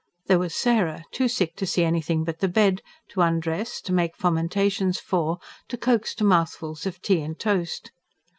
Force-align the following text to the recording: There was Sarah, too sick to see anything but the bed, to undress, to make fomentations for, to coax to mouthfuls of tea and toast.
There 0.25 0.39
was 0.39 0.55
Sarah, 0.55 1.03
too 1.11 1.27
sick 1.27 1.55
to 1.57 1.67
see 1.67 1.83
anything 1.83 2.23
but 2.23 2.39
the 2.39 2.47
bed, 2.47 2.81
to 3.09 3.21
undress, 3.21 3.79
to 3.81 3.93
make 3.93 4.17
fomentations 4.17 4.99
for, 4.99 5.37
to 5.67 5.77
coax 5.77 6.15
to 6.15 6.23
mouthfuls 6.23 6.87
of 6.87 6.99
tea 7.03 7.21
and 7.21 7.37
toast. 7.37 7.91